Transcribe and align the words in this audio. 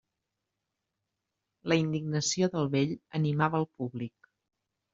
La 1.73 1.77
indignació 1.83 2.51
del 2.57 2.73
vell 2.79 2.99
animava 3.21 3.63
el 3.63 3.71
públic. 3.79 4.35